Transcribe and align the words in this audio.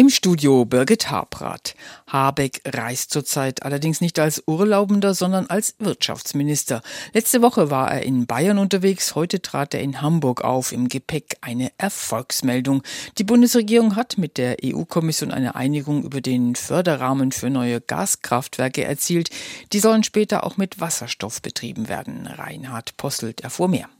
Im 0.00 0.08
Studio 0.08 0.64
Birgit 0.64 1.10
Habrath. 1.10 1.74
Habeck 2.06 2.62
reist 2.66 3.12
zurzeit 3.12 3.64
allerdings 3.64 4.00
nicht 4.00 4.18
als 4.18 4.42
Urlaubender, 4.46 5.12
sondern 5.12 5.48
als 5.48 5.74
Wirtschaftsminister. 5.78 6.80
Letzte 7.12 7.42
Woche 7.42 7.68
war 7.70 7.90
er 7.92 8.02
in 8.04 8.24
Bayern 8.24 8.56
unterwegs, 8.56 9.14
heute 9.14 9.42
trat 9.42 9.74
er 9.74 9.82
in 9.82 10.00
Hamburg 10.00 10.42
auf. 10.42 10.72
Im 10.72 10.88
Gepäck 10.88 11.36
eine 11.42 11.70
Erfolgsmeldung. 11.76 12.82
Die 13.18 13.24
Bundesregierung 13.24 13.94
hat 13.94 14.16
mit 14.16 14.38
der 14.38 14.56
EU-Kommission 14.64 15.32
eine 15.32 15.54
Einigung 15.54 16.02
über 16.02 16.22
den 16.22 16.56
Förderrahmen 16.56 17.30
für 17.30 17.50
neue 17.50 17.82
Gaskraftwerke 17.82 18.82
erzielt. 18.82 19.28
Die 19.74 19.80
sollen 19.80 20.02
später 20.02 20.44
auch 20.44 20.56
mit 20.56 20.80
Wasserstoff 20.80 21.42
betrieben 21.42 21.90
werden. 21.90 22.26
Reinhard 22.26 22.96
Posselt 22.96 23.42
erfuhr 23.42 23.68
mehr. 23.68 23.90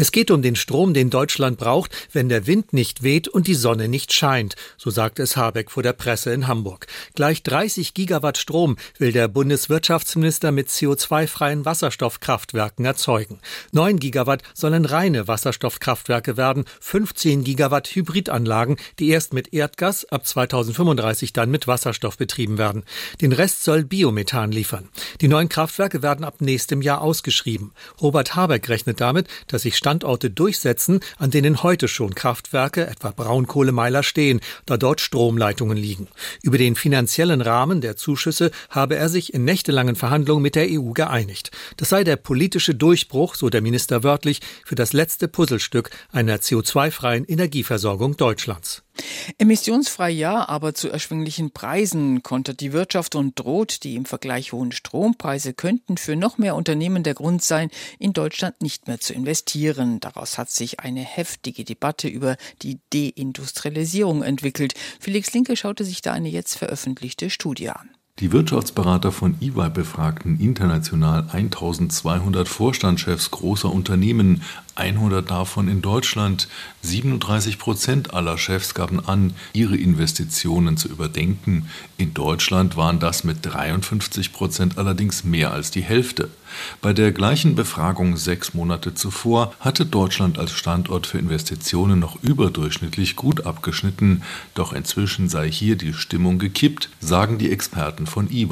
Es 0.00 0.12
geht 0.12 0.30
um 0.30 0.42
den 0.42 0.54
Strom, 0.54 0.94
den 0.94 1.10
Deutschland 1.10 1.58
braucht, 1.58 1.90
wenn 2.12 2.28
der 2.28 2.46
Wind 2.46 2.72
nicht 2.72 3.02
weht 3.02 3.26
und 3.26 3.48
die 3.48 3.56
Sonne 3.56 3.88
nicht 3.88 4.12
scheint, 4.12 4.54
so 4.76 4.90
sagte 4.90 5.24
es 5.24 5.36
Habeck 5.36 5.72
vor 5.72 5.82
der 5.82 5.92
Presse 5.92 6.32
in 6.32 6.46
Hamburg. 6.46 6.86
Gleich 7.16 7.42
30 7.42 7.94
Gigawatt 7.94 8.38
Strom 8.38 8.76
will 8.98 9.10
der 9.10 9.26
Bundeswirtschaftsminister 9.26 10.52
mit 10.52 10.68
CO2-freien 10.68 11.64
Wasserstoffkraftwerken 11.64 12.84
erzeugen. 12.84 13.40
9 13.72 13.98
Gigawatt 13.98 14.42
sollen 14.54 14.84
reine 14.84 15.26
Wasserstoffkraftwerke 15.26 16.36
werden, 16.36 16.64
15 16.78 17.42
Gigawatt 17.42 17.88
Hybridanlagen, 17.88 18.76
die 19.00 19.08
erst 19.08 19.32
mit 19.32 19.52
Erdgas, 19.52 20.04
ab 20.04 20.24
2035 20.24 21.32
dann 21.32 21.50
mit 21.50 21.66
Wasserstoff 21.66 22.16
betrieben 22.16 22.56
werden. 22.56 22.84
Den 23.20 23.32
Rest 23.32 23.64
soll 23.64 23.82
Biomethan 23.82 24.52
liefern. 24.52 24.90
Die 25.20 25.26
neuen 25.26 25.48
Kraftwerke 25.48 26.02
werden 26.02 26.24
ab 26.24 26.36
nächstem 26.40 26.82
Jahr 26.82 27.00
ausgeschrieben. 27.00 27.72
Robert 28.00 28.36
Habeck 28.36 28.68
rechnet 28.68 29.00
damit, 29.00 29.26
dass 29.48 29.62
sich 29.62 29.76
Standorte 29.88 30.28
durchsetzen, 30.28 31.00
an 31.16 31.30
denen 31.30 31.62
heute 31.62 31.88
schon 31.88 32.14
Kraftwerke, 32.14 32.86
etwa 32.86 33.10
Braunkohlemeiler, 33.10 34.02
stehen, 34.02 34.40
da 34.66 34.76
dort 34.76 35.00
Stromleitungen 35.00 35.78
liegen. 35.78 36.08
Über 36.42 36.58
den 36.58 36.76
finanziellen 36.76 37.40
Rahmen 37.40 37.80
der 37.80 37.96
Zuschüsse 37.96 38.50
habe 38.68 38.96
er 38.96 39.08
sich 39.08 39.32
in 39.32 39.46
nächtelangen 39.46 39.96
Verhandlungen 39.96 40.42
mit 40.42 40.56
der 40.56 40.66
EU 40.68 40.90
geeinigt. 40.90 41.52
Das 41.78 41.88
sei 41.88 42.04
der 42.04 42.16
politische 42.16 42.74
Durchbruch, 42.74 43.34
so 43.34 43.48
der 43.48 43.62
Minister 43.62 44.02
wörtlich, 44.02 44.42
für 44.62 44.74
das 44.74 44.92
letzte 44.92 45.26
Puzzlestück 45.26 45.88
einer 46.12 46.36
CO2-freien 46.36 47.24
Energieversorgung 47.24 48.18
Deutschlands. 48.18 48.82
Emissionsfrei 49.38 50.10
ja, 50.10 50.48
aber 50.48 50.74
zu 50.74 50.88
erschwinglichen 50.88 51.50
Preisen 51.50 52.22
kontert 52.22 52.60
die 52.60 52.72
Wirtschaft 52.72 53.14
und 53.14 53.38
droht, 53.38 53.84
die 53.84 53.94
im 53.94 54.04
Vergleich 54.04 54.52
hohen 54.52 54.72
Strompreise 54.72 55.54
könnten 55.54 55.96
für 55.96 56.16
noch 56.16 56.38
mehr 56.38 56.54
Unternehmen 56.54 57.02
der 57.02 57.14
Grund 57.14 57.42
sein, 57.42 57.70
in 57.98 58.12
Deutschland 58.12 58.60
nicht 58.62 58.88
mehr 58.88 59.00
zu 59.00 59.12
investieren. 59.12 60.00
Daraus 60.00 60.38
hat 60.38 60.50
sich 60.50 60.80
eine 60.80 61.00
heftige 61.00 61.64
Debatte 61.64 62.08
über 62.08 62.36
die 62.62 62.78
Deindustrialisierung 62.92 64.22
entwickelt. 64.22 64.74
Felix 65.00 65.32
Linke 65.32 65.56
schaute 65.56 65.84
sich 65.84 66.02
da 66.02 66.12
eine 66.12 66.28
jetzt 66.28 66.56
veröffentlichte 66.56 67.30
Studie 67.30 67.70
an. 67.70 67.90
Die 68.20 68.32
Wirtschaftsberater 68.32 69.12
von 69.12 69.36
EY 69.40 69.70
befragten 69.72 70.40
international 70.40 71.28
1200 71.30 72.48
Vorstandschefs 72.48 73.30
großer 73.30 73.70
Unternehmen, 73.70 74.42
100 74.74 75.30
davon 75.30 75.68
in 75.68 75.82
Deutschland. 75.82 76.48
37 76.82 77.58
Prozent 77.58 78.14
aller 78.14 78.36
Chefs 78.36 78.74
gaben 78.74 79.04
an, 79.06 79.34
ihre 79.52 79.76
Investitionen 79.76 80.76
zu 80.76 80.88
überdenken. 80.88 81.68
In 81.96 82.12
Deutschland 82.12 82.76
waren 82.76 82.98
das 82.98 83.22
mit 83.22 83.38
53 83.42 84.32
Prozent 84.32 84.78
allerdings 84.78 85.22
mehr 85.22 85.52
als 85.52 85.70
die 85.70 85.82
Hälfte. 85.82 86.28
Bei 86.80 86.92
der 86.92 87.12
gleichen 87.12 87.54
Befragung 87.54 88.16
sechs 88.16 88.54
Monate 88.54 88.94
zuvor 88.94 89.54
hatte 89.60 89.84
Deutschland 89.84 90.38
als 90.38 90.52
Standort 90.52 91.06
für 91.06 91.18
Investitionen 91.18 91.98
noch 91.98 92.22
überdurchschnittlich 92.22 93.16
gut 93.16 93.46
abgeschnitten, 93.46 94.22
doch 94.54 94.72
inzwischen 94.72 95.28
sei 95.28 95.50
hier 95.50 95.76
die 95.76 95.92
Stimmung 95.92 96.38
gekippt, 96.38 96.88
sagen 97.00 97.38
die 97.38 97.50
Experten 97.52 98.06
von 98.08 98.28
EY. 98.30 98.46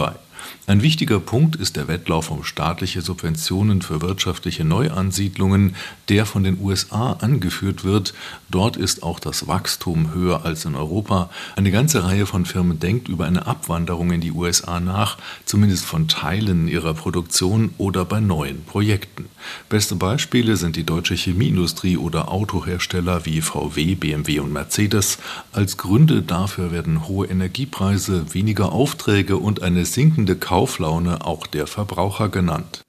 Ein 0.66 0.82
wichtiger 0.82 1.20
Punkt 1.20 1.56
ist 1.56 1.76
der 1.76 1.86
Wettlauf 1.86 2.30
um 2.30 2.42
staatliche 2.42 3.00
Subventionen 3.00 3.82
für 3.82 4.02
wirtschaftliche 4.02 4.64
Neuansiedlungen, 4.64 5.76
der 6.08 6.26
von 6.26 6.42
den 6.42 6.60
USA 6.60 7.12
angeführt 7.12 7.84
wird. 7.84 8.14
Dort 8.50 8.76
ist 8.76 9.02
auch 9.02 9.20
das 9.20 9.46
Wachstum 9.46 10.12
höher 10.12 10.44
als 10.44 10.64
in 10.64 10.74
Europa. 10.74 11.30
Eine 11.54 11.70
ganze 11.70 12.02
Reihe 12.04 12.26
von 12.26 12.44
Firmen 12.46 12.80
denkt 12.80 13.08
über 13.08 13.26
eine 13.26 13.46
Abwanderung 13.46 14.10
in 14.10 14.20
die 14.20 14.32
USA 14.32 14.80
nach, 14.80 15.18
zumindest 15.44 15.84
von 15.84 16.08
Teilen 16.08 16.66
ihrer 16.66 16.94
Produktion 16.94 17.70
oder 17.78 18.04
bei 18.04 18.18
neuen 18.18 18.64
Projekten. 18.64 19.28
Beste 19.68 19.94
Beispiele 19.94 20.56
sind 20.56 20.74
die 20.74 20.84
deutsche 20.84 21.14
Chemieindustrie 21.14 21.96
oder 21.96 22.32
Autohersteller 22.32 23.24
wie 23.26 23.40
VW, 23.40 23.94
BMW 23.94 24.40
und 24.40 24.52
Mercedes. 24.52 25.18
Als 25.52 25.76
Gründe 25.76 26.22
dafür 26.22 26.72
werden 26.72 27.06
hohe 27.06 27.28
Energiepreise, 27.28 28.34
weniger 28.34 28.72
Aufträge 28.72 29.36
und 29.36 29.62
eine 29.62 29.84
sinkende 29.84 30.25
Kauflaune 30.34 31.24
auch 31.24 31.46
der 31.46 31.68
Verbraucher 31.68 32.28
genannt. 32.28 32.84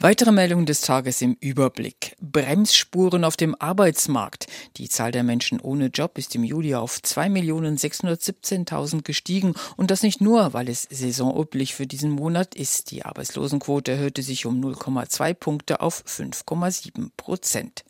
Weitere 0.00 0.32
Meldungen 0.32 0.66
des 0.66 0.80
Tages 0.80 1.22
im 1.22 1.36
Überblick. 1.40 2.16
Bremsspuren 2.20 3.24
auf 3.24 3.36
dem 3.36 3.54
Arbeitsmarkt. 3.58 4.46
Die 4.76 4.88
Zahl 4.88 5.12
der 5.12 5.24
Menschen 5.24 5.60
ohne 5.60 5.86
Job 5.86 6.18
ist 6.18 6.34
im 6.34 6.44
Juli 6.44 6.74
auf 6.74 6.98
2.617.000 6.98 9.02
gestiegen 9.02 9.54
und 9.76 9.90
das 9.90 10.02
nicht 10.02 10.20
nur, 10.20 10.52
weil 10.52 10.68
es 10.68 10.82
saisonüblich 10.82 11.74
für 11.74 11.86
diesen 11.86 12.10
Monat 12.10 12.54
ist. 12.54 12.90
Die 12.90 13.04
Arbeitslosenquote 13.04 13.92
erhöhte 13.92 14.22
sich 14.22 14.46
um 14.46 14.62
0,2 14.62 15.34
Punkte 15.34 15.80
auf 15.80 16.04
5,7 16.06 17.10
Prozent. 17.16 17.84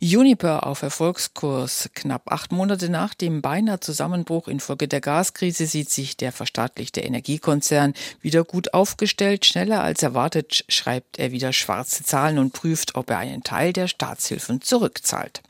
Uniper 0.00 0.66
auf 0.66 0.82
Erfolgskurs. 0.82 1.88
Knapp 1.94 2.30
acht 2.30 2.52
Monate 2.52 2.90
nach 2.90 3.14
dem 3.14 3.40
beinahe 3.40 3.80
Zusammenbruch 3.80 4.48
infolge 4.48 4.88
der 4.88 5.00
Gaskrise 5.00 5.66
sieht 5.66 5.90
sich 5.90 6.16
der 6.16 6.32
verstaatlichte 6.32 7.00
Energiekonzern 7.00 7.94
wieder 8.20 8.44
gut 8.44 8.74
aufgestellt. 8.74 9.46
Schneller 9.46 9.82
als 9.82 10.02
erwartet 10.02 10.64
schreibt 10.68 11.18
er 11.18 11.32
wieder 11.32 11.52
schwarze 11.52 12.04
Zahlen 12.04 12.38
und 12.38 12.52
prüft, 12.52 12.94
ob 12.94 13.10
er 13.10 13.18
einen 13.18 13.42
Teil 13.42 13.72
der 13.72 13.88
Staatshilfen 13.88 14.60
zurückzahlt. 14.60 15.42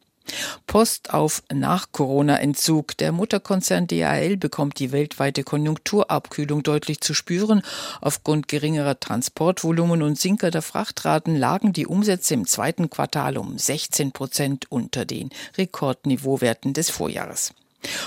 Post 0.67 1.13
auf 1.13 1.43
Nach-Corona-Entzug. 1.53 2.97
Der 2.97 3.13
Mutterkonzern 3.13 3.87
DHL 3.87 4.37
bekommt 4.37 4.79
die 4.79 4.93
weltweite 4.93 5.45
Konjunkturabkühlung 5.45 6.63
deutlich 6.63 7.01
zu 7.01 7.15
spüren. 7.15 7.63
Aufgrund 8.01 8.49
geringerer 8.49 8.99
Transportvolumen 8.99 10.03
und 10.03 10.19
sinkender 10.19 10.63
Frachtraten 10.63 11.37
lagen 11.37 11.73
die 11.73 11.87
Umsätze 11.87 12.35
im 12.35 12.47
zweiten 12.47 12.91
Quartal 12.91 13.39
um 13.39 13.59
16 13.59 14.13
Prozent 14.13 14.67
unter 14.71 15.05
den 15.05 15.31
Rekordniveauwerten 15.57 16.73
des 16.75 16.91
Vorjahres. 16.91 17.53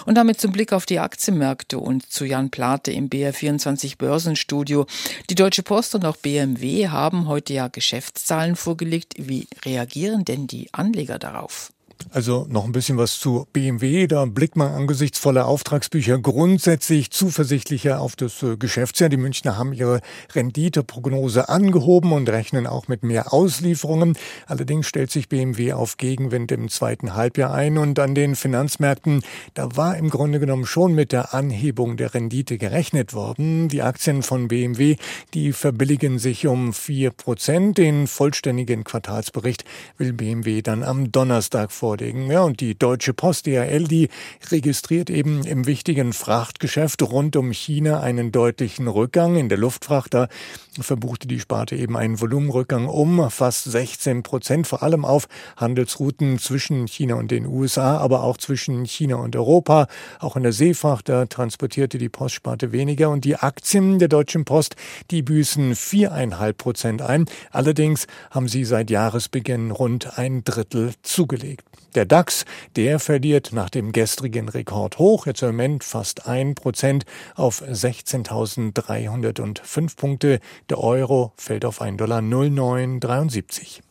Und 0.06 0.16
damit 0.16 0.42
zum 0.42 0.52
Blick 0.52 0.74
auf 0.74 0.86
die 0.86 1.00
Aktienmärkte 1.00 1.80
und 1.80 2.12
zu 2.12 2.26
Jan 2.26 2.50
Plate 2.50 2.92
im 2.92 3.10
BR24 3.10 3.98
Börsenstudio. 3.98 4.86
Die 5.30 5.36
Deutsche 5.36 5.64
Post 5.64 5.96
und 5.96 6.06
auch 6.06 6.18
BMW 6.18 6.90
haben 6.90 7.28
heute 7.28 7.54
ja 7.54 7.68
Geschäftszahlen 7.68 8.56
vorgelegt. 8.56 9.14
Wie 9.18 9.48
reagieren 9.64 10.26
denn 10.26 10.48
die 10.48 10.74
Anleger 10.74 11.20
darauf? 11.20 11.72
Also 12.12 12.48
noch 12.50 12.66
ein 12.66 12.72
bisschen 12.72 12.98
was 12.98 13.20
zu 13.20 13.48
BMW. 13.54 14.08
Da 14.08 14.26
blickt 14.26 14.56
man 14.56 14.72
angesichts 14.74 15.20
voller 15.20 15.46
Auftragsbücher 15.46 16.18
grundsätzlich 16.18 17.12
zuversichtlicher 17.12 18.02
auf 18.02 18.16
das 18.16 18.42
äh, 18.42 18.58
Geschäftsjahr. 18.58 19.10
Die 19.10 19.18
Münchner 19.18 19.58
haben 19.58 19.74
ihre 19.74 20.02
Renditeprognose 20.34 21.50
angehoben 21.50 22.12
und 22.12 22.30
rechnen 22.30 22.66
auch 22.66 22.88
mit 22.88 23.04
mehr 23.04 23.34
Auslieferungen. 23.34 24.18
Allerdings 24.48 24.88
stellt 24.88 25.12
sich 25.12 25.30
BMW 25.30 25.74
auf 25.74 25.98
Gegenwind 25.98 26.52
im 26.52 26.70
zweiten 26.70 27.16
Halbjahr 27.16 27.54
ein 27.54 27.78
und 27.78 28.00
an 28.00 28.16
den 28.16 28.36
Finanzmärkten, 28.36 29.22
da 29.54 29.76
war 29.76 29.98
im 29.98 30.10
Grunde 30.10 30.40
genommen 30.40 30.66
schon 30.66 30.94
mit 30.94 31.12
der 31.12 31.34
Anhebung 31.34 31.98
der 31.98 32.14
Rendite 32.14 32.58
gerechnet 32.58 33.14
worden. 33.14 33.68
Die 33.70 33.82
Aktien 33.82 34.24
von 34.24 34.48
BMW, 34.48 34.96
die 35.34 35.54
verbilligen 35.54 36.18
sich 36.18 36.48
um 36.48 36.74
vier 36.74 37.12
Prozent. 37.12 37.78
Den 37.78 38.08
vollständigen 38.08 38.84
Quartalsbericht 38.84 39.64
will 39.98 40.14
BMW 40.14 40.62
dann 40.62 40.84
am 40.84 41.12
Donnerstag 41.12 41.72
vor 41.72 41.89
vorlegen. 41.90 42.30
Ja, 42.30 42.44
und 42.44 42.60
die 42.60 42.78
Deutsche 42.78 43.16
Post 43.16 43.48
DHL, 43.48 43.88
die 43.88 44.10
registriert 44.52 45.10
eben 45.10 45.44
im 45.44 45.66
wichtigen 45.66 46.14
Frachtgeschäft 46.14 47.02
rund 47.02 47.36
um 47.36 47.52
China 47.52 48.00
einen 48.02 48.32
deutlichen 48.32 48.88
Rückgang. 48.88 49.38
In 49.38 49.50
der 49.50 49.58
Luftfracht, 49.58 50.14
da 50.14 50.28
verbuchte 50.80 51.28
die 51.28 51.40
Sparte 51.40 51.76
eben 51.76 51.98
einen 51.98 52.22
Volumenrückgang 52.22 52.88
um 52.88 53.32
fast 53.32 53.64
16 53.64 54.22
Prozent, 54.22 54.68
vor 54.68 54.84
allem 54.84 55.04
auf 55.04 55.28
Handelsrouten 55.58 56.38
zwischen 56.38 56.88
China 56.88 57.16
und 57.16 57.32
den 57.32 57.48
USA, 57.48 57.98
aber 57.98 58.22
auch 58.22 58.38
zwischen 58.38 58.86
China 58.86 59.16
und 59.16 59.36
Europa. 59.36 59.88
Auch 60.20 60.36
in 60.36 60.44
der 60.44 60.54
Seefracht, 60.54 61.10
da 61.10 61.26
transportierte 61.26 61.98
die 61.98 62.10
Postsparte 62.10 62.72
weniger 62.72 63.10
und 63.10 63.26
die 63.26 63.36
Aktien 63.36 63.98
der 63.98 64.10
Deutschen 64.10 64.46
Post, 64.46 64.76
die 65.10 65.24
büßen 65.24 65.76
viereinhalb 65.76 66.60
Prozent 66.60 67.02
ein. 67.02 67.26
Allerdings 67.50 68.06
haben 68.30 68.48
sie 68.48 68.64
seit 68.64 68.92
Jahresbeginn 68.92 69.72
rund 69.72 70.20
ein 70.20 70.44
Drittel 70.44 70.94
zugelegt. 71.02 71.64
Der 71.96 72.06
DAX, 72.06 72.46
der 72.76 73.00
verliert 73.00 73.52
nach 73.52 73.70
dem 73.70 73.92
gestrigen 73.92 74.48
Rekord 74.48 75.00
hoch, 75.00 75.26
jetzt 75.26 75.42
im 75.42 75.50
Moment 75.50 75.84
fast 75.84 76.28
ein 76.28 76.56
Prozent 76.56 77.04
auf 77.36 77.62
16.305 77.64 79.98
Punkte. 79.98 80.40
Der 80.70 80.80
Euro 80.80 81.34
fällt 81.36 81.66
auf 81.66 81.82
1,0973 81.82 83.80
Dollar. 83.80 83.89